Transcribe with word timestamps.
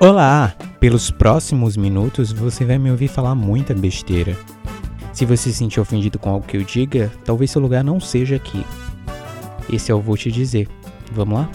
Olá! 0.00 0.54
Pelos 0.78 1.10
próximos 1.10 1.76
minutos 1.76 2.30
você 2.30 2.64
vai 2.64 2.78
me 2.78 2.88
ouvir 2.88 3.08
falar 3.08 3.34
muita 3.34 3.74
besteira. 3.74 4.38
Se 5.12 5.24
você 5.24 5.50
se 5.50 5.54
sentir 5.54 5.80
ofendido 5.80 6.20
com 6.20 6.30
algo 6.30 6.46
que 6.46 6.56
eu 6.56 6.62
diga, 6.62 7.10
talvez 7.24 7.50
seu 7.50 7.60
lugar 7.60 7.82
não 7.82 7.98
seja 7.98 8.36
aqui. 8.36 8.64
Esse 9.68 9.90
eu 9.90 10.00
vou 10.00 10.16
te 10.16 10.30
dizer. 10.30 10.68
Vamos 11.10 11.40
lá? 11.40 11.50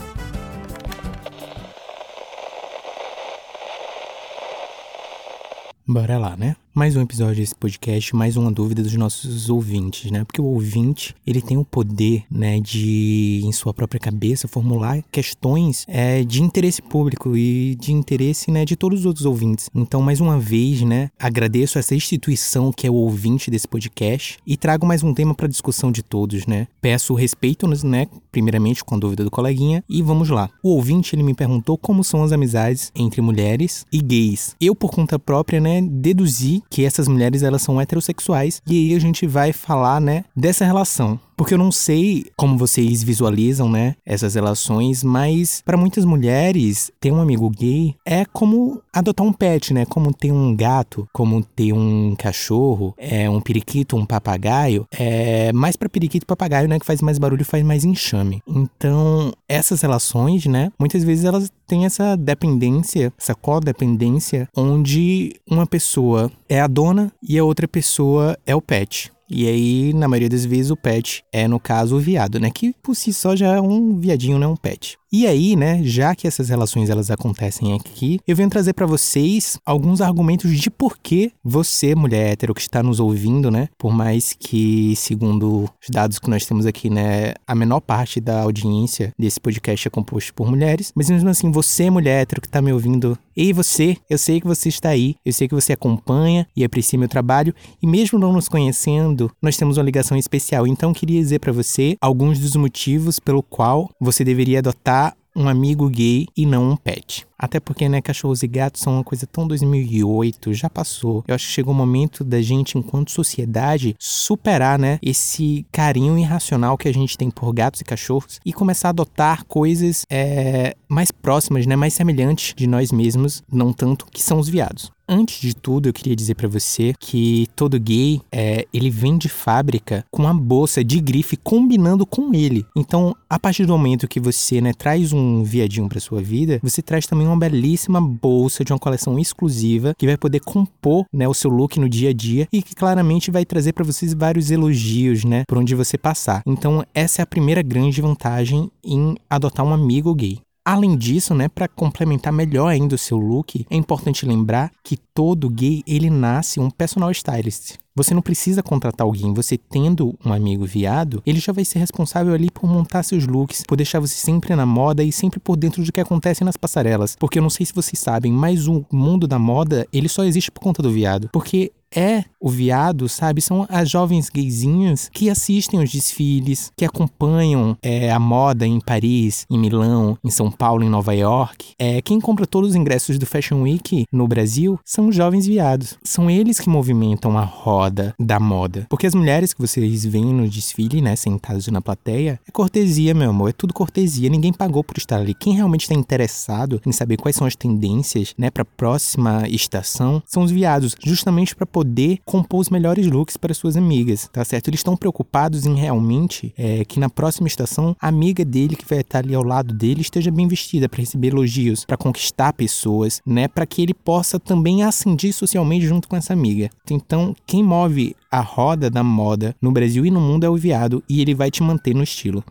Bora 5.88 6.18
lá, 6.18 6.36
né? 6.36 6.58
Mais 6.76 6.96
um 6.96 7.02
episódio 7.02 7.36
desse 7.36 7.54
podcast, 7.54 8.16
mais 8.16 8.36
uma 8.36 8.52
dúvida 8.52 8.82
dos 8.82 8.96
nossos 8.96 9.48
ouvintes, 9.48 10.10
né? 10.10 10.24
Porque 10.24 10.42
o 10.42 10.46
ouvinte, 10.46 11.14
ele 11.26 11.40
tem 11.40 11.56
o 11.56 11.64
poder, 11.64 12.24
né, 12.32 12.60
de, 12.60 13.42
em 13.44 13.52
sua 13.52 13.72
própria 13.72 14.00
cabeça, 14.00 14.48
formular 14.48 15.04
questões 15.12 15.86
é, 15.88 16.24
de 16.24 16.42
interesse 16.42 16.82
público 16.82 17.38
e 17.38 17.76
de 17.76 17.94
interesse, 17.94 18.50
né, 18.50 18.66
de 18.66 18.76
todos 18.76 19.02
os 19.02 19.06
outros 19.06 19.24
ouvintes. 19.24 19.70
Então, 19.76 20.02
mais 20.02 20.20
uma 20.20 20.40
vez, 20.40 20.82
né, 20.82 21.12
agradeço 21.20 21.78
essa 21.78 21.94
instituição 21.94 22.72
que 22.72 22.88
é 22.88 22.90
o 22.90 22.96
ouvinte 22.96 23.52
desse 23.52 23.68
podcast 23.68 24.40
e 24.44 24.58
trago 24.58 24.84
mais 24.84 25.04
um 25.04 25.14
tema 25.14 25.36
para 25.36 25.48
discussão 25.48 25.92
de 25.92 26.02
todos, 26.02 26.48
né? 26.48 26.68
Peço 26.82 27.14
respeito, 27.14 27.68
né, 27.86 28.08
primeiramente 28.32 28.84
com 28.84 28.96
a 28.96 28.98
dúvida 28.98 29.24
do 29.24 29.30
coleguinha 29.30 29.84
e 29.88 30.02
vamos 30.02 30.32
lá. 30.32 30.50
O 30.64 30.70
ouvinte, 30.70 31.14
ele 31.14 31.22
me 31.22 31.36
perguntou 31.36 31.78
como 31.78 32.04
são 32.04 32.24
as 32.24 32.32
amizades 32.32 32.92
entre 32.96 33.22
mulheres 33.22 33.86
e 33.94 34.02
gays. 34.02 34.56
Eu, 34.60 34.74
por 34.74 34.90
conta 34.90 35.20
própria, 35.20 35.62
né, 35.62 35.80
deduzi 35.80 36.63
que 36.70 36.86
essas 36.86 37.08
mulheres 37.08 37.44
elas 37.44 37.62
são 37.62 37.80
heterossexuais 37.80 38.62
e 38.68 38.92
aí 38.92 38.96
a 38.96 39.00
gente 39.00 39.26
vai 39.28 39.54
falar, 39.54 40.00
né, 40.00 40.26
dessa 40.36 40.66
relação. 40.66 41.20
Porque 41.36 41.54
eu 41.54 41.58
não 41.58 41.72
sei 41.72 42.26
como 42.36 42.58
vocês 42.58 43.04
visualizam, 43.04 43.70
né, 43.70 43.96
essas 44.06 44.36
relações, 44.36 45.04
mas 45.04 45.62
para 45.66 45.78
muitas 45.78 46.06
mulheres, 46.06 46.92
ter 47.00 47.12
um 47.12 47.22
amigo 47.22 47.50
gay 47.50 47.96
é 48.06 48.26
como 48.26 48.82
adotar 48.94 49.26
um 49.26 49.34
pet, 49.34 49.74
né? 49.74 49.86
Como 49.86 50.14
ter 50.14 50.32
um 50.32 50.56
gato, 50.56 51.08
como 51.12 51.44
ter 51.44 51.74
um 51.74 52.16
cachorro, 52.16 52.94
é 52.98 53.30
um 53.30 53.42
periquito, 53.42 53.98
um 53.98 54.06
papagaio. 54.06 54.86
É 54.92 55.52
mais 55.54 55.76
para 55.76 55.90
periquito 55.90 56.24
e 56.24 56.28
papagaio, 56.28 56.68
né, 56.68 56.80
que 56.80 56.86
faz 56.86 57.02
mais 57.02 57.18
barulho, 57.18 57.44
faz 57.44 57.64
mais 57.64 57.84
enxame. 57.84 58.42
Então, 58.48 59.34
essas 59.48 59.82
relações, 59.82 60.46
né, 60.46 60.72
muitas 60.80 61.04
vezes 61.04 61.26
elas 61.26 61.52
têm 61.68 61.86
essa 61.86 62.16
dependência, 62.16 63.12
essa 63.20 63.34
codependência, 63.34 64.48
onde 64.56 65.34
uma 65.50 65.66
pessoa 65.66 66.32
é 66.48 66.60
a 66.60 66.68
dona 66.68 67.12
e 67.22 67.38
a 67.38 67.44
outra 67.44 67.68
pessoa 67.68 68.38
é 68.46 68.56
o 68.56 68.62
pet. 68.62 69.12
E 69.36 69.48
aí, 69.48 69.94
na 69.94 70.08
maioria 70.08 70.30
das 70.30 70.46
vezes, 70.46 70.70
o 70.70 70.78
pet 70.78 71.26
é, 71.32 71.48
no 71.48 71.60
caso, 71.60 71.96
o 71.96 72.00
viado, 72.00 72.40
né? 72.40 72.52
Que 72.52 72.72
por 72.84 72.96
si 72.96 73.12
só 73.12 73.36
já 73.36 73.56
é 73.56 73.60
um 73.60 73.98
viadinho, 73.98 74.38
não 74.38 74.50
é 74.50 74.52
um 74.52 74.56
pet. 74.56 74.96
E 75.16 75.28
aí, 75.28 75.56
né, 75.56 75.80
já 75.84 76.16
que 76.16 76.26
essas 76.26 76.50
relações 76.50 76.90
elas 76.90 77.12
acontecem 77.12 77.76
aqui, 77.76 78.20
eu 78.28 78.36
venho 78.36 78.50
trazer 78.50 78.74
para 78.74 78.88
vocês 78.88 79.60
alguns 79.64 80.02
argumentos 80.02 80.60
de 80.60 80.72
por 80.72 80.98
que 80.98 81.32
você, 81.44 81.94
mulher 81.94 82.32
hétero 82.32 82.52
que 82.52 82.62
está 82.62 82.82
nos 82.82 83.00
ouvindo, 83.00 83.52
né, 83.52 83.70
por 83.78 83.94
mais 83.94 84.34
que, 84.34 84.96
segundo 84.96 85.66
os 85.66 85.90
dados 85.92 86.18
que 86.18 86.28
nós 86.28 86.48
temos 86.48 86.66
aqui, 86.66 86.90
né, 86.90 87.36
a 87.46 87.54
menor 87.54 87.80
parte 87.80 88.20
da 88.20 88.42
audiência 88.42 89.14
desse 89.16 89.40
podcast 89.40 89.88
é 89.88 89.92
composto 89.92 90.34
por 90.34 90.50
mulheres, 90.50 90.92
mas 90.96 91.12
mesmo 91.12 91.30
assim, 91.30 91.52
você, 91.52 91.92
mulher 91.92 92.24
hétero 92.24 92.42
que 92.42 92.48
está 92.48 92.60
me 92.60 92.74
ouvindo, 92.74 93.16
ei 93.38 93.54
você, 93.54 93.96
eu 94.10 94.18
sei 94.18 94.42
que 94.42 94.48
você 94.48 94.70
está 94.70 94.90
aí, 94.90 95.16
eu 95.24 95.32
sei 95.32 95.48
que 95.48 95.54
você 95.54 95.74
acompanha 95.74 96.48
e 96.56 96.64
aprecia 96.64 96.98
meu 96.98 97.08
trabalho, 97.08 97.54
e 97.80 97.86
mesmo 97.86 98.18
não 98.18 98.34
nos 98.34 98.50
conhecendo, 98.50 99.30
nós 99.40 99.58
temos 99.58 99.78
uma 99.78 99.84
ligação 99.84 100.18
especial. 100.18 100.66
Então, 100.66 100.92
queria 100.92 101.22
dizer 101.22 101.38
para 101.38 101.52
você 101.52 101.96
alguns 102.02 102.40
dos 102.40 102.56
motivos 102.56 103.20
pelo 103.20 103.44
qual 103.44 103.92
você 104.00 104.24
deveria 104.24 104.58
adotar 104.58 105.03
um 105.36 105.48
amigo 105.48 105.90
gay 105.90 106.28
e 106.36 106.46
não 106.46 106.72
um 106.72 106.76
pet. 106.76 107.26
Até 107.44 107.60
porque, 107.60 107.90
né, 107.90 108.02
cachorros 108.02 108.42
e 108.42 108.48
gatos 108.48 108.82
são 108.82 108.94
uma 108.94 109.04
coisa 109.04 109.28
tão 109.28 109.46
2008, 109.46 110.54
já 110.54 110.70
passou. 110.70 111.26
Eu 111.28 111.36
acho 111.36 111.46
que 111.46 111.52
chegou 111.52 111.74
o 111.74 111.78
momento 111.78 112.24
da 112.24 112.42
gente, 112.42 112.78
enquanto 112.78 113.12
sociedade, 113.12 113.98
superar, 114.00 114.80
né, 114.80 114.98
esse 115.02 115.66
carinho 115.70 116.18
irracional 116.18 116.78
que 116.78 116.88
a 116.88 116.94
gente 116.94 117.18
tem 117.18 117.30
por 117.30 117.52
gatos 117.52 117.82
e 117.82 117.84
cachorros 117.84 118.40
e 118.46 118.54
começar 118.54 118.88
a 118.88 118.92
adotar 118.92 119.44
coisas 119.44 120.06
é, 120.10 120.74
mais 120.88 121.12
próximas, 121.12 121.66
né, 121.66 121.76
mais 121.76 121.94
semelhantes 121.94 122.54
de 122.56 122.66
nós 122.66 122.94
mesmos, 122.94 123.44
não 123.52 123.74
tanto 123.74 124.06
que 124.06 124.24
são 124.24 124.40
os 124.40 124.48
viados. 124.48 124.90
Antes 125.08 125.42
de 125.42 125.54
tudo, 125.54 125.90
eu 125.90 125.94
queria 125.94 126.16
dizer 126.16 126.34
para 126.36 126.48
você 126.48 126.94
que 126.98 127.48
todo 127.56 127.80
gay, 127.80 128.22
é, 128.32 128.66
ele 128.74 128.90
vem 128.90 129.18
de 129.18 129.28
fábrica 129.28 130.06
com 130.10 130.24
uma 130.24 130.34
bolsa 130.34 130.82
de 130.82 131.00
grife 131.02 131.36
combinando 131.36 132.06
com 132.06 132.34
ele. 132.34 132.66
Então, 132.76 133.14
a 133.30 133.38
partir 133.38 133.66
do 133.66 133.74
momento 133.74 134.08
que 134.08 134.20
você, 134.20 134.62
né, 134.62 134.72
traz 134.72 135.12
um 135.12 135.44
viadinho 135.44 135.90
para 135.90 136.00
sua 136.00 136.22
vida, 136.22 136.60
você 136.64 136.82
traz 136.82 137.06
também 137.06 137.28
uma 137.28 137.33
belíssima 137.38 138.00
bolsa 138.02 138.64
de 138.64 138.74
uma 138.74 138.80
coleção 138.80 139.18
exclusiva 139.20 139.94
que 139.98 140.06
vai 140.06 140.18
poder 140.18 140.40
compor, 140.40 141.06
né, 141.14 141.28
o 141.28 141.34
seu 141.34 141.50
look 141.50 141.80
no 141.80 141.90
dia 141.90 142.10
a 142.10 142.14
dia 142.14 142.48
e 142.52 142.62
que 142.62 142.76
claramente 142.76 143.32
vai 143.32 143.46
trazer 143.46 143.74
para 143.74 143.84
vocês 143.84 144.14
vários 144.14 144.52
elogios, 144.52 145.24
né, 145.24 145.44
por 145.48 145.58
onde 145.58 145.76
você 145.76 145.98
passar. 145.98 146.42
Então, 146.46 146.84
essa 146.94 147.22
é 147.22 147.24
a 147.24 147.28
primeira 147.28 147.62
grande 147.62 148.02
vantagem 148.02 148.70
em 148.84 149.16
adotar 149.30 149.66
um 149.66 149.74
amigo 149.74 150.14
gay. 150.14 150.40
Além 150.66 150.96
disso, 150.96 151.34
né, 151.34 151.50
para 151.50 151.68
complementar 151.68 152.32
melhor 152.32 152.68
ainda 152.68 152.96
o 152.96 152.98
seu 152.98 153.18
look, 153.18 153.66
é 153.70 153.76
importante 153.76 154.26
lembrar 154.26 154.72
que 154.82 154.96
todo 155.14 155.50
gay 155.50 155.84
ele 155.86 156.10
nasce 156.10 156.60
um 156.60 156.70
personal 156.70 157.12
stylist. 157.12 157.83
Você 157.96 158.14
não 158.14 158.24
precisa 158.24 158.64
contratar 158.64 159.06
alguém, 159.06 159.34
você 159.34 159.56
tendo 159.56 160.18
um 160.26 160.34
amigo 160.34 160.66
viado, 160.66 161.22
ele 161.26 161.40
já 161.40 161.54
vai 161.54 161.64
ser 161.64 161.78
responsável 161.78 162.34
ali 162.34 162.50
por 162.50 162.68
montar 162.68 163.04
seus 163.04 163.28
looks, 163.28 163.64
por 163.68 163.76
deixar 163.76 164.00
você 164.00 164.16
sempre 164.16 164.56
na 164.56 164.66
moda 164.66 165.04
e 165.04 165.12
sempre 165.12 165.40
por 165.40 165.56
dentro 165.56 165.84
do 165.84 165.92
que 165.92 166.02
acontece 166.02 166.44
nas 166.44 166.58
passarelas. 166.58 167.16
Porque 167.20 167.38
eu 167.38 167.44
não 167.44 167.52
sei 167.52 167.68
se 167.68 167.74
vocês 167.74 168.00
sabem, 168.00 168.32
mas 168.32 168.68
o 168.68 168.84
mundo 168.92 169.28
da 169.28 169.38
moda, 169.38 169.88
ele 169.94 170.10
só 170.10 170.24
existe 170.24 170.50
por 170.50 170.60
conta 170.60 170.82
do 170.82 170.92
viado. 170.92 171.30
Porque 171.32 171.72
é 171.96 172.26
o 172.44 172.50
viado, 172.50 173.08
sabe? 173.08 173.42
São 173.42 173.66
as 173.70 173.90
jovens 173.90 174.30
gaysinhas 174.30 175.10
que 175.14 175.30
assistem 175.30 175.82
os 175.82 175.90
desfiles, 175.90 176.72
que 176.76 176.84
acompanham 176.84 177.78
é, 177.82 178.12
a 178.12 178.20
moda 178.20 178.68
em 178.68 178.82
Paris, 178.82 179.46
em 179.50 179.58
Milão, 179.58 180.18
em 180.22 180.30
São 180.30 180.52
Paulo, 180.52 180.84
em 180.84 180.90
Nova 180.90 181.16
York. 181.16 181.74
É, 181.80 182.02
quem 182.02 182.20
compra 182.20 182.46
todos 182.46 182.72
os 182.72 182.76
ingressos 182.76 183.18
do 183.18 183.26
Fashion 183.26 183.62
Week 183.62 184.06
no 184.12 184.28
Brasil 184.28 184.78
são 184.84 185.08
os 185.08 185.16
jovens 185.16 185.48
viados. 185.48 185.98
São 186.04 186.30
eles 186.30 186.60
que 186.60 186.68
movimentam 186.68 187.38
a 187.38 187.44
roda 187.46 188.14
da 188.20 188.42
moda. 188.42 188.86
Porque 188.90 189.08
as 189.08 189.16
mulheres 189.16 189.54
que 189.54 189.62
vocês 189.62 190.04
veem 190.04 190.34
no 190.34 190.48
desfile, 190.50 191.02
né, 191.02 191.16
sentadas 191.16 191.68
na 191.68 191.82
plateia, 191.82 192.42
é 192.46 192.52
cortesia, 192.52 193.14
meu 193.14 193.30
amor. 193.30 193.52
É 193.52 193.54
tudo 193.54 193.74
cortesia. 193.74 194.30
Ninguém 194.30 194.52
pagou 194.52 194.84
por 194.84 194.98
estar 194.98 195.18
ali. 195.18 195.34
Quem 195.34 195.54
realmente 195.54 195.84
está 195.84 195.96
interessado 195.96 196.82
em 196.86 196.92
saber 196.92 197.16
quais 197.16 197.38
são 197.38 197.48
as 197.48 197.56
tendências, 197.56 198.34
né, 198.38 198.52
para 198.52 198.64
a 198.64 198.66
próxima 198.66 199.48
estação, 199.48 200.22
são 200.26 200.44
os 200.44 200.52
viados, 200.52 200.94
justamente 201.02 201.56
para 201.56 201.66
poder 201.66 202.20
compor 202.34 202.62
os 202.62 202.72
melhores 202.72 203.06
looks 203.06 203.38
para 203.38 203.54
suas 203.54 203.78
amigas, 203.78 204.28
tá 204.34 204.44
certo? 204.44 204.68
Eles 204.68 204.80
estão 204.80 204.98
preocupados 204.98 205.68
em 205.68 205.76
realmente 205.76 206.52
é, 206.58 206.84
que 206.84 207.00
na 207.00 207.08
próxima 207.08 207.48
estação 207.48 207.96
a 208.02 208.08
amiga 208.08 208.44
dele 208.44 208.76
que 208.76 208.90
vai 208.90 209.02
estar 209.02 209.20
ali 209.20 209.36
ao 209.36 209.44
lado 209.44 209.72
dele 209.72 210.02
esteja 210.02 210.32
bem 210.32 210.48
vestida 210.48 210.90
para 210.90 211.00
receber 211.00 211.28
elogios, 211.28 211.86
para 211.86 211.96
conquistar 211.96 212.52
pessoas, 212.54 213.22
né? 213.24 213.48
Para 213.48 213.68
que 213.68 213.84
ele 213.84 213.94
possa 213.94 214.40
também 214.40 214.82
ascender 214.82 215.32
socialmente 215.32 215.86
junto 215.86 216.08
com 216.08 216.16
essa 216.16 216.34
amiga. 216.34 216.72
Então, 216.90 217.36
quem 217.46 217.64
move 217.64 218.16
a 218.32 218.42
roda 218.42 218.90
da 218.90 219.04
moda 219.04 219.56
no 219.62 219.72
Brasil 219.72 220.04
e 220.04 220.10
no 220.10 220.20
mundo 220.20 220.44
é 220.44 220.50
o 220.50 220.56
viado 220.56 221.04
e 221.08 221.22
ele 221.22 221.36
vai 221.36 221.52
te 221.52 221.62
manter 221.62 221.94
no 221.94 222.02
estilo 222.02 222.44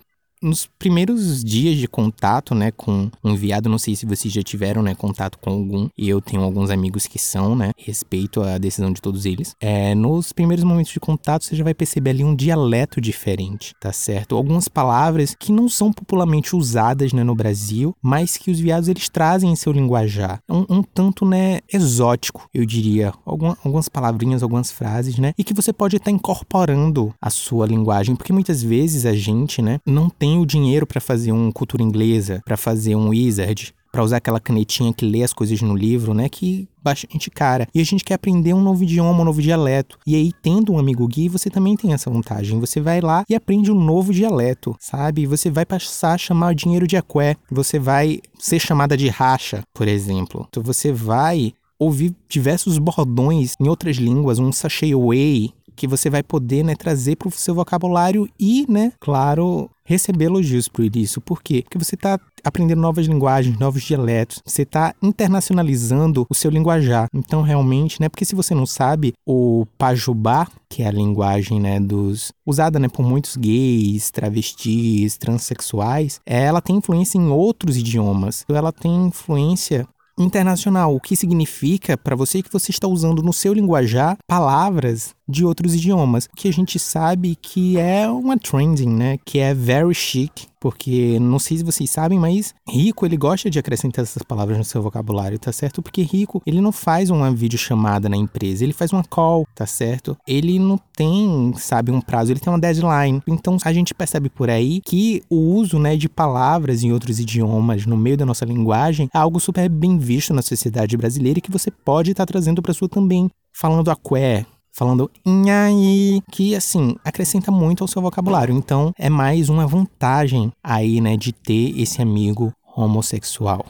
nos 0.43 0.67
primeiros 0.79 1.43
dias 1.45 1.77
de 1.77 1.87
contato, 1.87 2.55
né, 2.55 2.71
com 2.71 3.11
um 3.23 3.35
viado, 3.35 3.69
não 3.69 3.79
sei 3.79 3.95
se 3.95 4.05
vocês 4.05 4.33
já 4.33 4.43
tiveram, 4.43 4.83
né, 4.83 4.95
contato 4.95 5.39
com 5.39 5.51
algum, 5.51 5.89
e 5.97 6.09
eu 6.09 6.21
tenho 6.21 6.43
alguns 6.43 6.71
amigos 6.71 7.07
que 7.07 7.19
são, 7.19 7.55
né, 7.55 7.71
respeito 7.77 8.43
a 8.43 8.59
decisão 8.59 8.93
de 8.93 9.01
todos 9.01 9.25
eles. 9.25 9.55
É, 9.61 9.95
nos 9.95 10.33
primeiros 10.33 10.65
momentos 10.65 10.93
de 10.93 11.01
contato, 11.01 11.45
você 11.45 11.55
já 11.55 11.65
vai 11.65 11.75
perceber 11.75 12.11
ali 12.11 12.25
um 12.25 12.35
dialeto 12.35 13.01
diferente, 13.01 13.75
tá 13.81 13.93
certo? 13.93 14.37
Algumas 14.37 14.69
palavras 14.69 15.35
que 15.39 15.53
não 15.53 15.69
são 15.69 15.93
popularmente 15.93 16.57
usadas, 16.57 17.13
né, 17.13 17.23
no 17.23 17.35
Brasil, 17.35 17.95
mas 18.03 18.37
que 18.37 18.51
os 18.51 18.59
viados 18.59 18.89
eles 18.89 19.09
trazem 19.09 19.51
em 19.51 19.57
seu 19.57 19.73
linguajar. 19.73 20.41
Um, 20.49 20.79
um 20.79 20.83
tanto, 20.83 21.25
né, 21.25 21.61
exótico, 21.73 22.49
eu 22.53 22.67
diria. 22.67 23.13
Algum, 23.25 23.55
algumas 23.65 23.89
palavrinhas, 23.89 24.43
algumas 24.43 24.73
frases, 24.73 25.19
né, 25.19 25.33
e 25.39 25.45
que 25.45 25.55
você 25.55 25.73
pode 25.73 25.97
estar 25.97 26.11
incorporando 26.11 27.15
a 27.21 27.31
sua 27.31 27.67
linguagem, 27.67 28.17
porque 28.17 28.33
muitas 28.33 28.63
vezes 28.63 29.07
a 29.07 29.15
gente, 29.15 29.63
né, 29.63 29.79
não 29.87 30.09
tem 30.09 30.32
tem 30.33 30.39
o 30.39 30.47
dinheiro 30.47 30.87
para 30.87 30.99
fazer 30.99 31.31
um 31.31 31.53
cultura 31.53 31.83
inglesa, 31.83 32.41
para 32.43 32.57
fazer 32.57 32.97
um 32.97 33.11
wizard, 33.11 33.75
para 33.93 34.03
usar 34.03 34.17
aquela 34.17 34.41
canetinha 34.41 34.91
que 34.91 35.05
lê 35.05 35.23
as 35.23 35.35
coisas 35.35 35.61
no 35.61 35.77
livro, 35.77 36.15
né? 36.15 36.27
Que 36.27 36.67
bastante 36.83 37.31
cara. 37.31 37.69
E 37.75 37.83
a 37.83 37.85
gente 37.85 38.03
quer 38.03 38.15
aprender 38.15 38.55
um 38.55 38.63
novo 38.63 38.83
idioma, 38.83 39.21
um 39.21 39.27
novo 39.27 39.43
dialeto. 39.43 39.99
E 40.07 40.17
aí, 40.17 40.33
tendo 40.43 40.73
um 40.73 40.79
amigo 40.79 41.07
gay, 41.07 41.29
você 41.29 41.51
também 41.51 41.77
tem 41.77 41.93
essa 41.93 42.09
vantagem. 42.09 42.59
Você 42.61 42.81
vai 42.81 43.03
lá 43.03 43.25
e 43.29 43.35
aprende 43.35 43.71
um 43.71 43.79
novo 43.79 44.11
dialeto, 44.11 44.75
sabe? 44.81 45.27
Você 45.27 45.51
vai 45.51 45.67
passar 45.67 46.15
a 46.15 46.19
chamar 46.19 46.53
o 46.53 46.55
dinheiro 46.55 46.87
de 46.87 46.97
aqué. 46.97 47.37
Você 47.51 47.79
vai 47.79 48.21
ser 48.39 48.59
chamada 48.59 48.97
de 48.97 49.09
racha, 49.09 49.63
por 49.75 49.87
exemplo. 49.87 50.47
Então 50.49 50.63
você 50.63 50.91
vai 50.91 51.53
ouvir 51.79 52.17
diversos 52.27 52.79
bordões 52.79 53.55
em 53.61 53.69
outras 53.69 53.97
línguas, 53.97 54.39
um 54.39 54.51
sachê 54.51 54.93
away, 54.93 55.53
que 55.77 55.87
você 55.87 56.09
vai 56.09 56.23
poder 56.23 56.63
né, 56.63 56.75
trazer 56.75 57.17
para 57.17 57.29
o 57.29 57.33
seu 57.33 57.55
vocabulário 57.55 58.29
e, 58.39 58.65
né, 58.69 58.93
claro, 59.01 59.69
receber 59.85 60.27
elogios 60.27 60.69
por 60.69 60.85
isso. 60.97 61.21
Por 61.21 61.43
quê? 61.43 61.63
Porque 61.63 61.79
você 61.79 61.95
está 61.95 62.19
aprendendo 62.45 62.81
novas 62.81 63.07
linguagens, 63.07 63.59
novos 63.59 63.83
dialetos, 63.83 64.41
você 64.45 64.63
está 64.63 64.95
internacionalizando 65.03 66.27
o 66.29 66.35
seu 66.35 66.51
linguajar. 66.51 67.07
Então, 67.15 67.43
realmente, 67.43 68.01
né? 68.01 68.09
Porque 68.09 68.25
se 68.25 68.35
você 68.35 68.55
não 68.55 68.67
sabe, 68.67 69.15
o 69.27 69.67
pajubá, 69.79 70.49
que 70.69 70.83
é 70.83 70.89
a 70.89 70.93
linguagem, 70.93 71.61
né, 71.61 71.79
dos 71.79 72.33
usada, 72.45 72.79
né, 72.79 72.89
por 72.89 73.05
muitos 73.05 73.37
gays, 73.37 74.11
travestis, 74.11 75.17
transexuais, 75.17 76.21
ela 76.27 76.61
tem 76.61 76.77
influência 76.77 77.19
em 77.19 77.29
outros 77.29 77.77
idiomas. 77.77 78.45
Ela 78.49 78.73
tem 78.73 79.07
influência 79.07 79.87
internacional, 80.19 80.95
o 80.95 81.01
que 81.01 81.17
significa 81.17 81.97
para 81.97 82.17
você 82.17 82.43
que 82.43 82.53
você 82.53 82.71
está 82.71 82.87
usando 82.87 83.23
no 83.23 83.33
seu 83.33 83.53
linguajar 83.53 84.17
palavras 84.27 85.15
de 85.29 85.45
outros 85.45 85.75
idiomas, 85.75 86.27
o 86.27 86.37
que 86.37 86.49
a 86.49 86.53
gente 86.53 86.79
sabe 86.79 87.37
que 87.37 87.79
é 87.79 88.09
uma 88.09 88.39
trending, 88.39 88.89
né? 88.89 89.19
Que 89.25 89.39
é 89.39 89.55
very 89.55 89.95
chic, 89.95 90.47
porque 90.61 91.19
não 91.21 91.39
sei 91.39 91.59
se 91.59 91.65
vocês 91.65 91.91
sabem, 91.91 92.19
mas 92.19 92.55
rico 92.69 93.05
ele 93.05 93.17
gosta 93.17 93.51
de 93.51 93.59
acrescentar 93.59 94.05
essas 94.05 94.23
palavras 94.23 94.59
no 94.59 94.65
seu 94.65 94.83
vocabulário, 94.83 95.39
tá 95.39 95.53
certo? 95.53 95.83
Porque 95.83 96.03
rico 96.03 96.43
ele 96.47 96.61
não 96.61 96.71
faz 96.71 97.11
uma 97.11 97.33
videochamada 97.33 98.09
na 98.09 98.17
empresa, 98.17 98.63
ele 98.63 98.73
faz 98.73 98.93
uma 98.93 99.03
call, 99.03 99.47
tá 99.55 99.67
certo? 99.67 100.17
Ele 100.27 100.59
não 100.59 100.79
tem, 100.97 101.53
sabe, 101.57 101.91
um 101.91 102.01
prazo, 102.01 102.33
ele 102.33 102.41
tem 102.41 102.53
uma 102.53 102.61
deadline. 102.61 103.23
Então 103.27 103.57
a 103.65 103.73
gente 103.73 103.95
percebe 103.95 104.29
por 104.29 104.51
aí 104.51 104.81
que 104.85 105.23
o 105.29 105.37
uso, 105.37 105.79
né, 105.79 105.97
de 105.97 106.09
palavras 106.09 106.83
em 106.83 106.93
outros 106.93 107.19
idiomas 107.19 107.87
no 107.87 107.97
meio 107.97 108.17
da 108.17 108.27
nossa 108.27 108.45
linguagem 108.45 109.09
é 109.13 109.19
algo 109.19 109.41
super 109.41 109.69
bem 109.69 109.99
visto 109.99 110.33
na 110.33 110.43
sociedade 110.43 110.97
brasileira 110.97 111.39
e 111.39 111.43
que 111.43 111.51
você 111.51 111.71
pode 111.71 112.13
estar 112.13 112.27
tá 112.27 112.33
trazendo 112.33 112.63
para 112.63 112.75
sua 112.75 112.89
também. 112.89 113.29
Falando 113.55 113.91
a 113.91 113.97
quer, 113.97 114.47
falando 114.73 115.11
nhaí, 115.25 116.23
que 116.31 116.55
assim, 116.55 116.97
acrescenta 117.05 117.53
muito 117.53 117.85
ao 117.85 117.89
seu 117.89 118.01
vocabulário. 118.01 118.55
Então, 118.55 118.93
é 118.99 119.09
mais 119.09 119.49
uma 119.49 119.67
vantagem 119.67 120.51
aí, 120.65 121.01
né, 121.01 121.17
de 121.17 121.33
ter 121.33 121.79
esse 121.79 122.01
amigo 122.01 122.53
homossexual. 122.75 123.65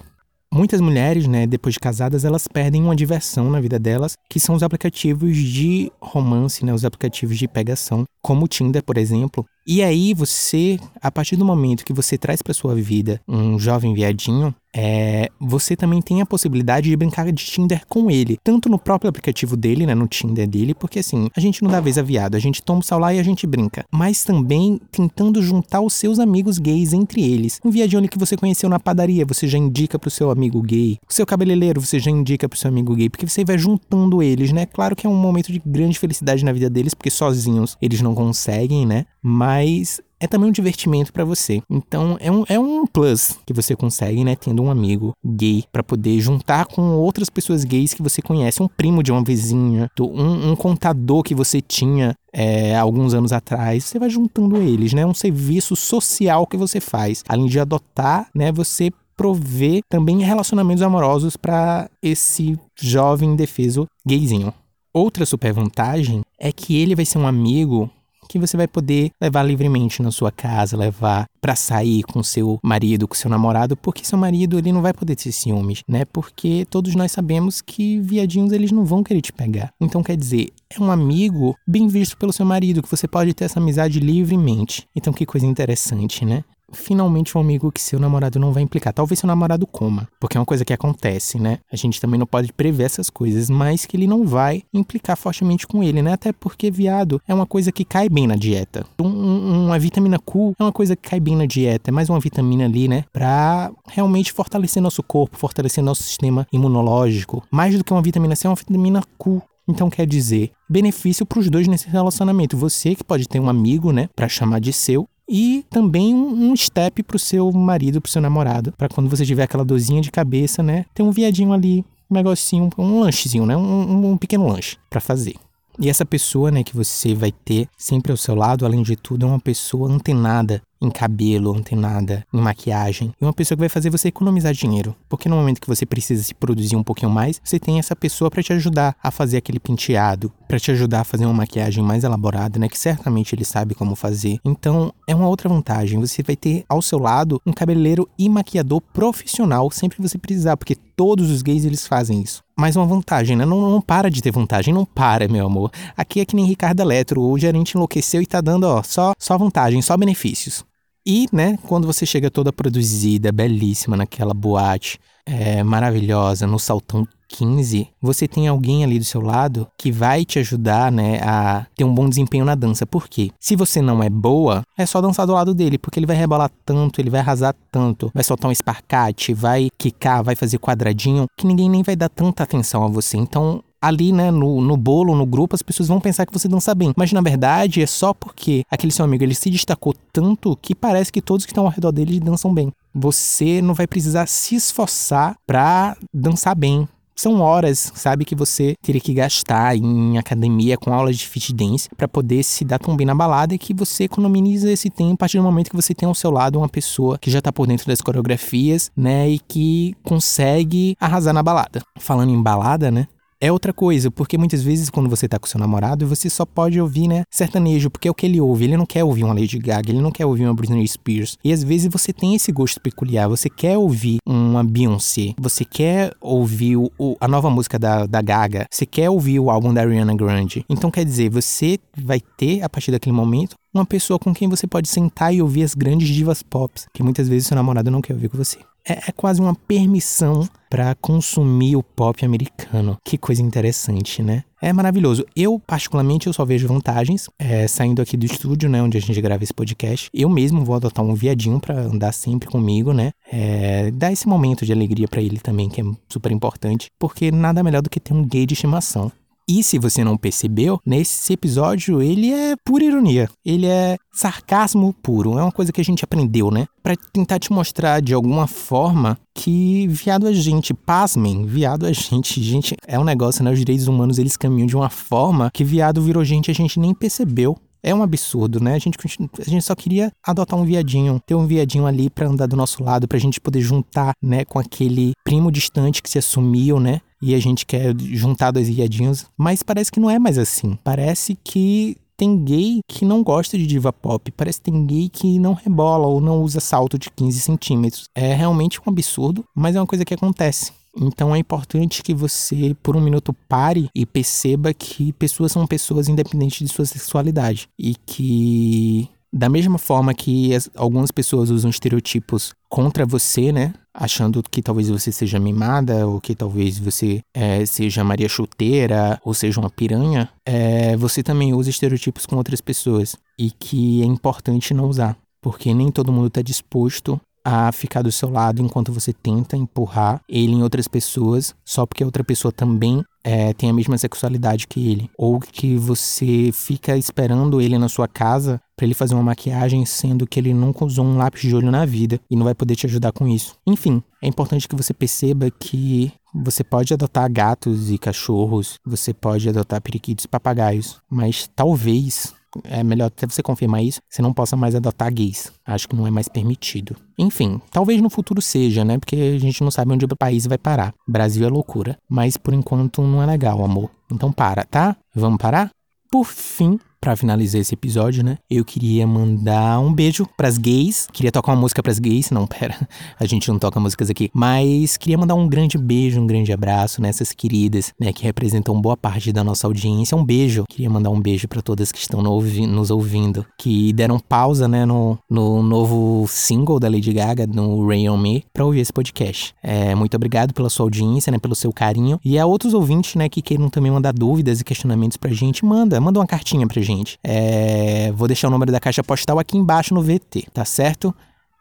Muitas 0.54 0.82
mulheres, 0.82 1.26
né, 1.26 1.46
depois 1.46 1.72
de 1.72 1.80
casadas, 1.80 2.26
elas 2.26 2.46
perdem 2.46 2.82
uma 2.82 2.94
diversão 2.94 3.50
na 3.50 3.58
vida 3.58 3.78
delas, 3.78 4.14
que 4.28 4.38
são 4.38 4.54
os 4.54 4.62
aplicativos 4.62 5.34
de 5.34 5.90
romance, 5.98 6.62
né, 6.64 6.74
os 6.74 6.84
aplicativos 6.84 7.38
de 7.38 7.48
pegação, 7.48 8.04
como 8.20 8.44
o 8.44 8.48
Tinder, 8.48 8.84
por 8.84 8.98
exemplo. 8.98 9.46
E 9.66 9.82
aí 9.82 10.12
você, 10.12 10.78
a 11.00 11.10
partir 11.10 11.36
do 11.36 11.44
momento 11.44 11.84
que 11.84 11.92
você 11.92 12.18
traz 12.18 12.42
para 12.42 12.52
sua 12.52 12.74
vida 12.74 13.20
um 13.28 13.58
jovem 13.58 13.94
viadinho, 13.94 14.54
é, 14.74 15.28
você 15.38 15.76
também 15.76 16.00
tem 16.00 16.20
a 16.20 16.26
possibilidade 16.26 16.88
de 16.88 16.96
brincar 16.96 17.30
de 17.30 17.44
Tinder 17.44 17.82
com 17.88 18.10
ele, 18.10 18.38
tanto 18.42 18.68
no 18.68 18.78
próprio 18.78 19.08
aplicativo 19.08 19.56
dele, 19.56 19.84
né, 19.84 19.94
no 19.94 20.08
Tinder 20.08 20.48
dele, 20.48 20.74
porque 20.74 20.98
assim, 20.98 21.28
a 21.36 21.40
gente 21.40 21.62
não 21.62 21.70
dá 21.70 21.78
vez 21.78 21.98
a 21.98 22.02
viado, 22.02 22.34
a 22.34 22.38
gente 22.38 22.62
toma 22.62 22.80
o 22.80 22.82
celular 22.82 23.14
e 23.14 23.20
a 23.20 23.22
gente 23.22 23.46
brinca, 23.46 23.84
mas 23.92 24.24
também 24.24 24.80
tentando 24.90 25.42
juntar 25.42 25.80
os 25.80 25.92
seus 25.92 26.18
amigos 26.18 26.58
gays 26.58 26.92
entre 26.92 27.22
eles. 27.22 27.60
Um 27.64 27.70
viadinho 27.70 28.08
que 28.08 28.18
você 28.18 28.36
conheceu 28.36 28.68
na 28.68 28.80
padaria, 28.80 29.26
você 29.26 29.46
já 29.46 29.58
indica 29.58 29.98
pro 29.98 30.10
seu 30.10 30.30
amigo 30.30 30.62
gay. 30.62 30.98
O 31.08 31.12
seu 31.12 31.26
cabeleireiro, 31.26 31.80
você 31.80 31.98
já 31.98 32.10
indica 32.10 32.48
pro 32.48 32.58
seu 32.58 32.68
amigo 32.68 32.94
gay, 32.94 33.10
porque 33.10 33.28
você 33.28 33.44
vai 33.44 33.58
juntando 33.58 34.22
eles, 34.22 34.52
né? 34.52 34.66
Claro 34.66 34.96
que 34.96 35.06
é 35.06 35.10
um 35.10 35.14
momento 35.14 35.52
de 35.52 35.62
grande 35.64 35.98
felicidade 35.98 36.44
na 36.44 36.52
vida 36.52 36.70
deles, 36.70 36.94
porque 36.94 37.10
sozinhos 37.10 37.76
eles 37.80 38.00
não 38.00 38.14
conseguem, 38.14 38.86
né? 38.86 39.04
Mas 39.22 40.00
é 40.22 40.26
também 40.26 40.48
um 40.48 40.52
divertimento 40.52 41.12
para 41.12 41.24
você. 41.24 41.60
Então 41.68 42.16
é 42.20 42.30
um, 42.30 42.44
é 42.48 42.58
um 42.58 42.86
plus 42.86 43.38
que 43.44 43.52
você 43.52 43.74
consegue, 43.74 44.22
né, 44.22 44.36
tendo 44.36 44.62
um 44.62 44.70
amigo 44.70 45.12
gay 45.24 45.64
para 45.72 45.82
poder 45.82 46.20
juntar 46.20 46.66
com 46.66 46.80
outras 46.96 47.28
pessoas 47.28 47.64
gays 47.64 47.92
que 47.92 48.02
você 48.02 48.22
conhece, 48.22 48.62
um 48.62 48.68
primo 48.68 49.02
de 49.02 49.10
uma 49.10 49.22
vizinha, 49.22 49.90
um, 50.00 50.52
um 50.52 50.56
contador 50.56 51.24
que 51.24 51.34
você 51.34 51.60
tinha 51.60 52.14
é, 52.32 52.76
alguns 52.76 53.14
anos 53.14 53.32
atrás. 53.32 53.84
Você 53.84 53.98
vai 53.98 54.08
juntando 54.08 54.56
eles, 54.56 54.92
né? 54.92 55.04
Um 55.04 55.14
serviço 55.14 55.74
social 55.74 56.46
que 56.46 56.56
você 56.56 56.80
faz, 56.80 57.24
além 57.28 57.46
de 57.46 57.58
adotar, 57.58 58.28
né? 58.32 58.52
Você 58.52 58.92
prover 59.16 59.82
também 59.88 60.20
relacionamentos 60.20 60.82
amorosos 60.82 61.36
para 61.36 61.88
esse 62.02 62.58
jovem 62.80 63.30
indefeso 63.30 63.86
gayzinho. 64.06 64.52
Outra 64.92 65.26
super 65.26 65.52
vantagem 65.52 66.22
é 66.38 66.52
que 66.52 66.76
ele 66.76 66.94
vai 66.94 67.04
ser 67.04 67.18
um 67.18 67.26
amigo 67.26 67.90
que 68.32 68.38
você 68.38 68.56
vai 68.56 68.66
poder 68.66 69.10
levar 69.20 69.42
livremente 69.42 70.02
na 70.02 70.10
sua 70.10 70.32
casa, 70.32 70.74
levar 70.74 71.26
para 71.38 71.54
sair 71.54 72.02
com 72.02 72.22
seu 72.22 72.58
marido, 72.62 73.06
com 73.06 73.14
seu 73.14 73.28
namorado, 73.28 73.76
porque 73.76 74.06
seu 74.06 74.16
marido 74.16 74.58
ele 74.58 74.72
não 74.72 74.80
vai 74.80 74.94
poder 74.94 75.16
ter 75.16 75.32
ciúmes, 75.32 75.82
né? 75.86 76.06
Porque 76.06 76.64
todos 76.70 76.94
nós 76.94 77.12
sabemos 77.12 77.60
que 77.60 78.00
viadinhos 78.00 78.52
eles 78.52 78.72
não 78.72 78.84
vão 78.84 79.02
querer 79.02 79.20
te 79.20 79.32
pegar. 79.32 79.70
Então 79.78 80.02
quer 80.02 80.16
dizer, 80.16 80.48
é 80.70 80.82
um 80.82 80.90
amigo 80.90 81.54
bem 81.66 81.88
visto 81.88 82.16
pelo 82.16 82.32
seu 82.32 82.46
marido, 82.46 82.82
que 82.82 82.90
você 82.90 83.06
pode 83.06 83.34
ter 83.34 83.44
essa 83.44 83.60
amizade 83.60 84.00
livremente. 84.00 84.88
Então 84.96 85.12
que 85.12 85.26
coisa 85.26 85.46
interessante, 85.46 86.24
né? 86.24 86.42
Finalmente 86.72 87.36
um 87.36 87.40
amigo 87.40 87.70
que 87.70 87.80
seu 87.80 87.98
namorado 87.98 88.38
não 88.38 88.52
vai 88.52 88.62
implicar. 88.62 88.92
Talvez 88.92 89.18
seu 89.18 89.26
namorado 89.26 89.66
coma, 89.66 90.08
porque 90.20 90.36
é 90.36 90.40
uma 90.40 90.46
coisa 90.46 90.64
que 90.64 90.72
acontece, 90.72 91.38
né? 91.38 91.58
A 91.70 91.76
gente 91.76 92.00
também 92.00 92.18
não 92.18 92.26
pode 92.26 92.52
prever 92.52 92.84
essas 92.84 93.10
coisas, 93.10 93.48
mas 93.48 93.86
que 93.86 93.96
ele 93.96 94.06
não 94.06 94.26
vai 94.26 94.62
implicar 94.72 95.16
fortemente 95.16 95.66
com 95.66 95.82
ele, 95.82 96.02
né? 96.02 96.12
Até 96.12 96.32
porque 96.32 96.70
viado 96.70 97.20
é 97.26 97.34
uma 97.34 97.46
coisa 97.46 97.70
que 97.70 97.84
cai 97.84 98.08
bem 98.08 98.26
na 98.26 98.36
dieta. 98.36 98.84
Um, 99.00 99.06
um, 99.06 99.66
uma 99.66 99.78
vitamina 99.78 100.18
Q 100.18 100.54
é 100.58 100.62
uma 100.62 100.72
coisa 100.72 100.96
que 100.96 101.08
cai 101.08 101.20
bem 101.20 101.36
na 101.36 101.46
dieta, 101.46 101.90
é 101.90 101.92
mais 101.92 102.08
uma 102.08 102.20
vitamina 102.20 102.64
ali, 102.64 102.88
né? 102.88 103.04
Pra 103.12 103.70
realmente 103.88 104.32
fortalecer 104.32 104.82
nosso 104.82 105.02
corpo, 105.02 105.36
fortalecer 105.36 105.82
nosso 105.82 106.02
sistema 106.02 106.46
imunológico. 106.52 107.42
Mais 107.50 107.76
do 107.76 107.84
que 107.84 107.92
uma 107.92 108.02
vitamina 108.02 108.34
C, 108.34 108.46
é 108.46 108.50
uma 108.50 108.56
vitamina 108.56 109.02
Q. 109.18 109.40
Então 109.68 109.88
quer 109.88 110.06
dizer, 110.06 110.50
benefício 110.68 111.24
para 111.24 111.38
os 111.38 111.48
dois 111.48 111.68
nesse 111.68 111.88
relacionamento. 111.88 112.56
Você 112.56 112.94
que 112.94 113.04
pode 113.04 113.28
ter 113.28 113.38
um 113.38 113.48
amigo, 113.48 113.92
né, 113.92 114.08
para 114.14 114.28
chamar 114.28 114.60
de 114.60 114.72
seu, 114.72 115.08
e 115.28 115.64
também 115.70 116.14
um, 116.14 116.54
step 116.56 117.02
pro 117.02 117.18
seu 117.18 117.50
marido, 117.52 118.00
pro 118.00 118.10
seu 118.10 118.20
namorado, 118.20 118.72
para 118.72 118.88
quando 118.88 119.08
você 119.08 119.24
tiver 119.24 119.44
aquela 119.44 119.64
dorzinha 119.64 120.00
de 120.00 120.10
cabeça, 120.10 120.62
né, 120.62 120.84
ter 120.94 121.02
um 121.02 121.10
viadinho 121.10 121.52
ali, 121.52 121.84
um 122.10 122.14
negocinho, 122.14 122.68
um 122.76 123.00
lanchezinho, 123.00 123.46
né, 123.46 123.56
um, 123.56 124.12
um 124.12 124.16
pequeno 124.16 124.46
lanche 124.46 124.76
para 124.90 125.00
fazer. 125.00 125.34
E 125.78 125.88
essa 125.88 126.04
pessoa, 126.04 126.50
né, 126.50 126.62
que 126.62 126.76
você 126.76 127.14
vai 127.14 127.32
ter 127.32 127.68
sempre 127.76 128.12
ao 128.12 128.16
seu 128.16 128.34
lado, 128.34 128.66
além 128.66 128.82
de 128.82 128.96
tudo, 128.96 129.26
é 129.26 129.28
uma 129.28 129.40
pessoa 129.40 129.90
antenada 129.90 130.62
em 130.82 130.90
cabelo, 130.90 131.54
antenada 131.54 132.26
em 132.34 132.40
maquiagem. 132.40 133.14
E 133.20 133.24
uma 133.24 133.32
pessoa 133.32 133.56
que 133.56 133.60
vai 133.60 133.68
fazer 133.68 133.88
você 133.88 134.08
economizar 134.08 134.52
dinheiro. 134.52 134.96
Porque 135.08 135.28
no 135.28 135.36
momento 135.36 135.60
que 135.60 135.68
você 135.68 135.86
precisa 135.86 136.22
se 136.22 136.34
produzir 136.34 136.74
um 136.74 136.82
pouquinho 136.82 137.10
mais, 137.10 137.40
você 137.42 137.58
tem 137.58 137.78
essa 137.78 137.94
pessoa 137.94 138.28
para 138.28 138.42
te 138.42 138.52
ajudar 138.52 138.96
a 139.00 139.10
fazer 139.12 139.36
aquele 139.36 139.60
penteado, 139.60 140.32
para 140.48 140.58
te 140.58 140.72
ajudar 140.72 141.02
a 141.02 141.04
fazer 141.04 141.24
uma 141.24 141.34
maquiagem 141.34 141.84
mais 141.84 142.02
elaborada, 142.02 142.58
né? 142.58 142.68
Que 142.68 142.78
certamente 142.78 143.32
ele 143.32 143.44
sabe 143.44 143.76
como 143.76 143.94
fazer. 143.94 144.40
Então, 144.44 144.92
é 145.06 145.14
uma 145.14 145.28
outra 145.28 145.48
vantagem. 145.48 146.00
Você 146.00 146.22
vai 146.22 146.34
ter 146.34 146.64
ao 146.68 146.82
seu 146.82 146.98
lado 146.98 147.40
um 147.46 147.52
cabeleireiro 147.52 148.08
e 148.18 148.28
maquiador 148.28 148.80
profissional 148.80 149.70
sempre 149.70 149.96
que 149.96 150.02
você 150.02 150.18
precisar, 150.18 150.56
porque 150.56 150.74
todos 150.74 151.30
os 151.30 151.42
gays 151.42 151.64
eles 151.64 151.86
fazem 151.86 152.20
isso. 152.20 152.42
Mais 152.62 152.76
uma 152.76 152.86
vantagem, 152.86 153.34
né? 153.36 153.44
Não, 153.44 153.60
não 153.60 153.80
para 153.80 154.08
de 154.08 154.22
ter 154.22 154.30
vantagem, 154.30 154.72
não 154.72 154.84
para, 154.84 155.26
meu 155.26 155.44
amor. 155.44 155.72
Aqui 155.96 156.20
é 156.20 156.24
que 156.24 156.36
nem 156.36 156.44
Ricardo 156.44 156.78
Eletro, 156.78 157.20
o 157.20 157.36
gerente 157.36 157.74
enlouqueceu 157.74 158.22
e 158.22 158.26
tá 158.26 158.40
dando, 158.40 158.68
ó, 158.68 158.84
só, 158.84 159.14
só 159.18 159.36
vantagem, 159.36 159.82
só 159.82 159.96
benefícios. 159.96 160.64
E, 161.04 161.26
né, 161.32 161.58
quando 161.66 161.88
você 161.88 162.06
chega 162.06 162.30
toda 162.30 162.52
produzida, 162.52 163.32
belíssima, 163.32 163.96
naquela 163.96 164.32
boate 164.32 165.00
é, 165.26 165.64
maravilhosa, 165.64 166.46
no 166.46 166.56
saltão 166.56 167.04
15, 167.32 167.88
você 168.00 168.28
tem 168.28 168.46
alguém 168.46 168.84
ali 168.84 168.98
do 168.98 169.04
seu 169.04 169.20
lado 169.20 169.66
que 169.78 169.90
vai 169.90 170.24
te 170.24 170.38
ajudar, 170.38 170.92
né, 170.92 171.18
a 171.22 171.66
ter 171.74 171.84
um 171.84 171.94
bom 171.94 172.08
desempenho 172.08 172.44
na 172.44 172.54
dança. 172.54 172.86
Por 172.86 173.08
quê? 173.08 173.30
Se 173.40 173.56
você 173.56 173.80
não 173.80 174.02
é 174.02 174.10
boa, 174.10 174.62
é 174.76 174.84
só 174.84 175.00
dançar 175.00 175.26
do 175.26 175.32
lado 175.32 175.54
dele, 175.54 175.78
porque 175.78 175.98
ele 175.98 176.06
vai 176.06 176.16
rebolar 176.16 176.50
tanto, 176.64 177.00
ele 177.00 177.10
vai 177.10 177.20
arrasar 177.20 177.54
tanto, 177.70 178.10
vai 178.14 178.22
soltar 178.22 178.48
um 178.48 178.52
esparcate, 178.52 179.32
vai 179.32 179.68
quicar, 179.78 180.22
vai 180.22 180.36
fazer 180.36 180.58
quadradinho, 180.58 181.26
que 181.36 181.46
ninguém 181.46 181.70
nem 181.70 181.82
vai 181.82 181.96
dar 181.96 182.10
tanta 182.10 182.42
atenção 182.42 182.84
a 182.84 182.88
você. 182.88 183.16
Então, 183.16 183.62
ali, 183.82 184.12
né, 184.12 184.30
no, 184.30 184.60
no 184.60 184.76
bolo, 184.76 185.16
no 185.16 185.26
grupo, 185.26 185.56
as 185.56 185.62
pessoas 185.62 185.88
vão 185.88 186.00
pensar 186.00 186.24
que 186.24 186.32
você 186.32 186.46
dança 186.46 186.72
bem. 186.72 186.92
Mas 186.96 187.12
na 187.12 187.20
verdade 187.20 187.82
é 187.82 187.86
só 187.86 188.14
porque 188.14 188.62
aquele 188.70 188.92
seu 188.92 189.04
amigo 189.04 189.24
ele 189.24 189.34
se 189.34 189.50
destacou 189.50 189.92
tanto 190.12 190.56
que 190.62 190.74
parece 190.74 191.10
que 191.10 191.20
todos 191.20 191.44
que 191.44 191.50
estão 191.50 191.64
ao 191.64 191.70
redor 191.70 191.90
dele 191.90 192.20
dançam 192.20 192.54
bem. 192.54 192.72
Você 192.94 193.60
não 193.60 193.74
vai 193.74 193.86
precisar 193.86 194.28
se 194.28 194.54
esforçar 194.54 195.34
pra 195.44 195.96
dançar 196.14 196.54
bem. 196.54 196.86
São 197.14 197.40
horas, 197.40 197.92
sabe, 197.94 198.24
que 198.24 198.34
você 198.34 198.74
teria 198.82 199.00
que 199.00 199.14
gastar 199.14 199.76
em 199.76 200.18
academia 200.18 200.76
com 200.76 200.92
aulas 200.92 201.16
de 201.16 201.28
fit 201.28 201.52
dance 201.52 201.88
para 201.96 202.08
poder 202.08 202.42
se 202.42 202.64
dar 202.64 202.78
tão 202.78 202.96
bem 202.96 203.06
na 203.06 203.14
balada 203.14 203.54
e 203.54 203.58
que 203.58 203.74
você 203.74 204.04
economiza 204.04 204.70
esse 204.70 204.90
tempo 204.90 205.14
a 205.14 205.16
partir 205.16 205.38
do 205.38 205.44
momento 205.44 205.70
que 205.70 205.76
você 205.76 205.94
tem 205.94 206.08
ao 206.08 206.14
seu 206.14 206.30
lado 206.30 206.58
uma 206.58 206.68
pessoa 206.68 207.18
que 207.18 207.30
já 207.30 207.40
tá 207.40 207.52
por 207.52 207.66
dentro 207.66 207.86
das 207.86 208.00
coreografias, 208.00 208.90
né, 208.96 209.28
e 209.28 209.38
que 209.38 209.94
consegue 210.02 210.96
arrasar 210.98 211.34
na 211.34 211.42
balada. 211.42 211.82
Falando 211.98 212.30
em 212.30 212.42
balada, 212.42 212.90
né, 212.90 213.06
é 213.42 213.50
outra 213.50 213.72
coisa, 213.72 214.08
porque 214.08 214.38
muitas 214.38 214.62
vezes 214.62 214.88
quando 214.88 215.10
você 215.10 215.26
tá 215.26 215.36
com 215.36 215.48
seu 215.48 215.58
namorado, 215.58 216.06
você 216.06 216.30
só 216.30 216.46
pode 216.46 216.80
ouvir, 216.80 217.08
né, 217.08 217.24
sertanejo, 217.28 217.90
porque 217.90 218.06
é 218.06 218.10
o 218.10 218.14
que 218.14 218.24
ele 218.24 218.40
ouve. 218.40 218.64
Ele 218.64 218.76
não 218.76 218.86
quer 218.86 219.02
ouvir 219.02 219.24
uma 219.24 219.34
Lady 219.34 219.58
Gaga, 219.58 219.90
ele 219.90 220.00
não 220.00 220.12
quer 220.12 220.24
ouvir 220.24 220.44
uma 220.44 220.54
Britney 220.54 220.86
Spears. 220.86 221.36
E 221.42 221.52
às 221.52 221.64
vezes 221.64 221.90
você 221.90 222.12
tem 222.12 222.36
esse 222.36 222.52
gosto 222.52 222.80
peculiar, 222.80 223.28
você 223.28 223.50
quer 223.50 223.76
ouvir 223.76 224.18
uma 224.24 224.62
Beyoncé, 224.62 225.34
você 225.36 225.64
quer 225.64 226.14
ouvir 226.20 226.76
o, 226.76 226.88
o, 226.96 227.16
a 227.20 227.26
nova 227.26 227.50
música 227.50 227.80
da, 227.80 228.06
da 228.06 228.22
Gaga, 228.22 228.66
você 228.70 228.86
quer 228.86 229.10
ouvir 229.10 229.40
o 229.40 229.50
álbum 229.50 229.74
da 229.74 229.80
Ariana 229.80 230.14
Grande. 230.14 230.64
Então 230.68 230.88
quer 230.88 231.04
dizer, 231.04 231.28
você 231.28 231.80
vai 231.96 232.20
ter, 232.20 232.62
a 232.62 232.68
partir 232.68 232.92
daquele 232.92 233.16
momento, 233.16 233.56
uma 233.74 233.84
pessoa 233.84 234.20
com 234.20 234.32
quem 234.32 234.48
você 234.48 234.68
pode 234.68 234.88
sentar 234.88 235.34
e 235.34 235.42
ouvir 235.42 235.64
as 235.64 235.74
grandes 235.74 236.06
divas 236.08 236.44
pop, 236.44 236.72
que 236.94 237.02
muitas 237.02 237.28
vezes 237.28 237.48
seu 237.48 237.56
namorado 237.56 237.90
não 237.90 238.00
quer 238.00 238.12
ouvir 238.12 238.28
com 238.28 238.38
você. 238.38 238.58
É, 238.86 239.08
é 239.08 239.12
quase 239.12 239.40
uma 239.40 239.54
permissão 239.54 240.48
para 240.72 240.94
consumir 240.94 241.76
o 241.76 241.82
pop 241.82 242.24
americano. 242.24 242.96
Que 243.04 243.18
coisa 243.18 243.42
interessante, 243.42 244.22
né? 244.22 244.42
É 244.58 244.72
maravilhoso. 244.72 245.22
Eu, 245.36 245.58
particularmente, 245.58 246.28
eu 246.28 246.32
só 246.32 246.46
vejo 246.46 246.66
vantagens 246.66 247.28
é, 247.38 247.68
saindo 247.68 248.00
aqui 248.00 248.16
do 248.16 248.24
estúdio, 248.24 248.70
né, 248.70 248.82
onde 248.82 248.96
a 248.96 249.00
gente 249.00 249.20
grava 249.20 249.44
esse 249.44 249.52
podcast. 249.52 250.08
Eu 250.14 250.30
mesmo 250.30 250.64
vou 250.64 250.74
adotar 250.74 251.04
um 251.04 251.14
viadinho 251.14 251.60
para 251.60 251.78
andar 251.78 252.12
sempre 252.12 252.48
comigo, 252.48 252.94
né? 252.94 253.10
É, 253.30 253.90
dar 253.90 254.12
esse 254.12 254.26
momento 254.26 254.64
de 254.64 254.72
alegria 254.72 255.06
para 255.06 255.20
ele 255.20 255.38
também, 255.38 255.68
que 255.68 255.82
é 255.82 255.84
super 256.08 256.32
importante, 256.32 256.88
porque 256.98 257.30
nada 257.30 257.62
melhor 257.62 257.82
do 257.82 257.90
que 257.90 258.00
ter 258.00 258.14
um 258.14 258.24
gay 258.24 258.46
de 258.46 258.54
estimação. 258.54 259.12
E 259.48 259.62
se 259.62 259.78
você 259.78 260.04
não 260.04 260.16
percebeu, 260.16 260.80
nesse 260.86 261.32
episódio 261.32 262.00
ele 262.00 262.32
é 262.32 262.54
pura 262.64 262.84
ironia. 262.84 263.28
Ele 263.44 263.66
é 263.66 263.96
sarcasmo 264.12 264.94
puro. 265.02 265.38
É 265.38 265.42
uma 265.42 265.52
coisa 265.52 265.72
que 265.72 265.80
a 265.80 265.84
gente 265.84 266.04
aprendeu, 266.04 266.50
né? 266.50 266.66
Para 266.82 266.96
tentar 267.12 267.38
te 267.38 267.52
mostrar 267.52 268.00
de 268.00 268.14
alguma 268.14 268.46
forma 268.46 269.18
que 269.34 269.86
viado 269.88 270.26
a 270.26 270.32
gente, 270.32 270.74
pasmem, 270.74 271.44
viado 271.46 271.86
a 271.86 271.92
gente, 271.92 272.42
gente, 272.42 272.76
é 272.86 272.98
um 272.98 273.04
negócio, 273.04 273.42
né? 273.42 273.50
Os 273.50 273.58
direitos 273.58 273.88
humanos 273.88 274.18
eles 274.18 274.36
caminham 274.36 274.66
de 274.66 274.76
uma 274.76 274.90
forma 274.90 275.50
que 275.52 275.64
viado 275.64 276.02
virou 276.02 276.24
gente 276.24 276.50
a 276.50 276.54
gente 276.54 276.78
nem 276.78 276.94
percebeu. 276.94 277.56
É 277.84 277.92
um 277.92 278.02
absurdo, 278.02 278.60
né? 278.60 278.74
A 278.74 278.78
gente, 278.78 278.96
a 279.40 279.50
gente 279.50 279.64
só 279.64 279.74
queria 279.74 280.12
adotar 280.24 280.56
um 280.56 280.64
viadinho, 280.64 281.20
ter 281.26 281.34
um 281.34 281.48
viadinho 281.48 281.84
ali 281.84 282.08
para 282.08 282.28
andar 282.28 282.46
do 282.46 282.54
nosso 282.54 282.82
lado, 282.82 283.08
pra 283.08 283.18
gente 283.18 283.40
poder 283.40 283.60
juntar, 283.60 284.12
né, 284.22 284.44
com 284.44 284.60
aquele 284.60 285.14
primo 285.24 285.50
distante 285.50 286.00
que 286.00 286.08
se 286.08 286.18
assumiu, 286.18 286.78
né? 286.78 287.00
E 287.22 287.34
a 287.34 287.38
gente 287.38 287.64
quer 287.64 287.94
juntar 288.00 288.50
dois 288.50 288.68
viadinhos, 288.68 289.26
mas 289.38 289.62
parece 289.62 289.92
que 289.92 290.00
não 290.00 290.10
é 290.10 290.18
mais 290.18 290.36
assim. 290.36 290.76
Parece 290.82 291.38
que 291.42 291.96
tem 292.16 292.44
gay 292.44 292.80
que 292.86 293.04
não 293.04 293.22
gosta 293.22 293.56
de 293.56 293.66
diva 293.66 293.92
pop, 293.92 294.30
parece 294.32 294.58
que 294.60 294.70
tem 294.70 294.86
gay 294.86 295.08
que 295.08 295.38
não 295.38 295.54
rebola 295.54 296.06
ou 296.06 296.20
não 296.20 296.42
usa 296.42 296.60
salto 296.60 296.98
de 296.98 297.10
15 297.10 297.40
centímetros. 297.40 298.04
É 298.14 298.34
realmente 298.34 298.80
um 298.80 298.90
absurdo, 298.90 299.44
mas 299.54 299.76
é 299.76 299.80
uma 299.80 299.86
coisa 299.86 300.04
que 300.04 300.14
acontece. 300.14 300.72
Então 300.96 301.34
é 301.34 301.38
importante 301.38 302.02
que 302.02 302.12
você, 302.12 302.76
por 302.82 302.96
um 302.96 303.00
minuto, 303.00 303.32
pare 303.48 303.88
e 303.94 304.04
perceba 304.04 304.74
que 304.74 305.12
pessoas 305.14 305.52
são 305.52 305.66
pessoas 305.66 306.08
independentes 306.08 306.66
de 306.66 306.72
sua 306.72 306.84
sexualidade. 306.84 307.68
E 307.78 307.94
que, 308.06 309.08
da 309.32 309.48
mesma 309.48 309.78
forma 309.78 310.12
que 310.12 310.54
as, 310.54 310.68
algumas 310.76 311.10
pessoas 311.10 311.48
usam 311.50 311.70
estereotipos 311.70 312.52
contra 312.68 313.06
você, 313.06 313.50
né? 313.50 313.72
Achando 313.94 314.42
que 314.42 314.62
talvez 314.62 314.88
você 314.88 315.10
seja 315.10 315.38
mimada, 315.38 316.06
ou 316.06 316.20
que 316.20 316.34
talvez 316.34 316.78
você 316.78 317.20
é, 317.34 317.64
seja 317.64 318.04
Maria 318.04 318.28
Chuteira, 318.28 319.20
ou 319.24 319.32
seja 319.32 319.60
uma 319.60 319.70
piranha, 319.70 320.28
é, 320.46 320.96
você 320.96 321.22
também 321.22 321.54
usa 321.54 321.70
estereotipos 321.70 322.26
com 322.26 322.36
outras 322.36 322.60
pessoas. 322.60 323.16
E 323.38 323.50
que 323.50 324.02
é 324.02 324.04
importante 324.04 324.74
não 324.74 324.88
usar. 324.88 325.16
Porque 325.42 325.74
nem 325.74 325.90
todo 325.90 326.12
mundo 326.12 326.28
está 326.28 326.42
disposto 326.42 327.20
a 327.44 327.70
ficar 327.72 328.02
do 328.02 328.12
seu 328.12 328.30
lado 328.30 328.62
enquanto 328.62 328.92
você 328.92 329.12
tenta 329.12 329.56
empurrar 329.56 330.20
ele 330.28 330.52
em 330.52 330.62
outras 330.62 330.86
pessoas 330.86 331.54
só 331.64 331.86
porque 331.86 332.02
a 332.02 332.06
outra 332.06 332.24
pessoa 332.24 332.52
também 332.52 333.02
é, 333.24 333.52
tem 333.52 333.70
a 333.70 333.72
mesma 333.72 333.96
sexualidade 333.96 334.66
que 334.66 334.90
ele. 334.90 335.10
Ou 335.16 335.38
que 335.38 335.76
você 335.76 336.50
fica 336.52 336.96
esperando 336.96 337.60
ele 337.60 337.78
na 337.78 337.88
sua 337.88 338.08
casa 338.08 338.60
para 338.76 338.84
ele 338.84 338.94
fazer 338.94 339.14
uma 339.14 339.22
maquiagem, 339.22 339.84
sendo 339.84 340.26
que 340.26 340.40
ele 340.40 340.52
nunca 340.52 340.84
usou 340.84 341.04
um 341.04 341.16
lápis 341.16 341.42
de 341.42 341.54
olho 341.54 341.70
na 341.70 341.84
vida 341.84 342.20
e 342.30 342.36
não 342.36 342.44
vai 342.44 342.54
poder 342.54 342.74
te 342.74 342.86
ajudar 342.86 343.12
com 343.12 343.28
isso. 343.28 343.56
Enfim, 343.66 344.02
é 344.20 344.26
importante 344.26 344.66
que 344.66 344.76
você 344.76 344.92
perceba 344.92 345.50
que 345.50 346.12
você 346.34 346.64
pode 346.64 346.92
adotar 346.94 347.30
gatos 347.30 347.90
e 347.90 347.98
cachorros, 347.98 348.76
você 348.84 349.12
pode 349.12 349.48
adotar 349.48 349.82
periquitos 349.82 350.24
e 350.24 350.28
papagaios, 350.28 350.98
mas 351.10 351.48
talvez 351.54 352.34
é 352.64 352.82
melhor 352.82 353.06
até 353.06 353.26
você 353.26 353.42
confirmar 353.42 353.82
isso, 353.82 354.00
você 354.08 354.22
não 354.22 354.32
possa 354.32 354.56
mais 354.56 354.74
adotar 354.74 355.12
gays. 355.12 355.52
Acho 355.64 355.88
que 355.88 355.96
não 355.96 356.06
é 356.06 356.10
mais 356.10 356.28
permitido. 356.28 356.96
Enfim, 357.18 357.60
talvez 357.70 358.00
no 358.00 358.10
futuro 358.10 358.42
seja, 358.42 358.84
né? 358.84 358.98
Porque 358.98 359.16
a 359.16 359.38
gente 359.38 359.62
não 359.62 359.70
sabe 359.70 359.92
onde 359.92 360.04
o 360.04 360.16
país 360.16 360.46
vai 360.46 360.58
parar. 360.58 360.94
Brasil 361.06 361.46
é 361.46 361.50
loucura. 361.50 361.96
Mas 362.08 362.36
por 362.36 362.54
enquanto 362.54 363.02
não 363.02 363.22
é 363.22 363.26
legal, 363.26 363.64
amor. 363.64 363.90
Então 364.10 364.32
para, 364.32 364.64
tá? 364.64 364.96
Vamos 365.14 365.38
parar? 365.38 365.70
Por 366.10 366.26
fim, 366.26 366.78
para 367.02 367.16
finalizar 367.16 367.60
esse 367.60 367.74
episódio, 367.74 368.22
né? 368.22 368.38
Eu 368.48 368.64
queria 368.64 369.04
mandar 369.04 369.80
um 369.80 369.92
beijo 369.92 370.24
pras 370.36 370.56
gays. 370.56 371.08
Queria 371.12 371.32
tocar 371.32 371.50
uma 371.50 371.60
música 371.60 371.82
pras 371.82 371.98
gays. 371.98 372.30
Não, 372.30 372.46
pera. 372.46 372.76
A 373.18 373.26
gente 373.26 373.50
não 373.50 373.58
toca 373.58 373.80
músicas 373.80 374.08
aqui. 374.08 374.30
Mas 374.32 374.96
queria 374.96 375.18
mandar 375.18 375.34
um 375.34 375.48
grande 375.48 375.76
beijo, 375.76 376.20
um 376.20 376.26
grande 376.28 376.52
abraço 376.52 377.02
nessas 377.02 377.32
queridas, 377.32 377.92
né? 377.98 378.12
Que 378.12 378.22
representam 378.22 378.80
boa 378.80 378.96
parte 378.96 379.32
da 379.32 379.42
nossa 379.42 379.66
audiência. 379.66 380.16
Um 380.16 380.24
beijo. 380.24 380.62
Queria 380.68 380.88
mandar 380.88 381.10
um 381.10 381.20
beijo 381.20 381.48
para 381.48 381.60
todas 381.60 381.90
que 381.90 381.98
estão 381.98 382.22
nos 382.22 382.90
ouvindo. 382.92 383.44
Que 383.58 383.92
deram 383.92 384.20
pausa, 384.20 384.68
né? 384.68 384.86
No, 384.86 385.18
no 385.28 385.60
novo 385.60 386.24
single 386.28 386.78
da 386.78 386.88
Lady 386.88 387.12
Gaga, 387.12 387.48
no 387.48 387.84
Rain 387.84 388.08
On 388.10 388.16
Me, 388.16 388.44
pra 388.52 388.64
ouvir 388.64 388.78
esse 388.78 388.92
podcast. 388.92 389.52
É, 389.60 389.92
muito 389.96 390.14
obrigado 390.14 390.54
pela 390.54 390.70
sua 390.70 390.86
audiência, 390.86 391.32
né? 391.32 391.38
Pelo 391.38 391.56
seu 391.56 391.72
carinho. 391.72 392.20
E 392.24 392.38
a 392.38 392.46
outros 392.46 392.72
ouvintes, 392.74 393.16
né? 393.16 393.28
Que 393.28 393.42
queiram 393.42 393.68
também 393.68 393.90
mandar 393.90 394.12
dúvidas 394.12 394.60
e 394.60 394.64
questionamentos 394.64 395.16
pra 395.16 395.32
gente, 395.32 395.64
manda. 395.64 396.00
Manda 396.00 396.20
uma 396.20 396.26
cartinha 396.28 396.64
pra 396.64 396.80
gente 396.80 396.91
gente. 396.96 397.18
É, 397.22 398.12
vou 398.12 398.26
deixar 398.28 398.48
o 398.48 398.50
número 398.50 398.72
da 398.72 398.80
caixa 398.80 399.02
postal 399.02 399.38
aqui 399.38 399.56
embaixo 399.56 399.94
no 399.94 400.02
VT, 400.02 400.46
tá 400.52 400.64
certo? 400.64 401.14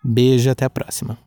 Beijo, 0.03 0.49
até 0.49 0.65
a 0.65 0.69
próxima. 0.69 1.17